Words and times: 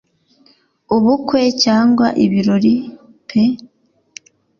Ubukwe 0.95 1.39
cyangwa 1.63 2.07
ibirori 2.25 2.73
pe 3.27 3.41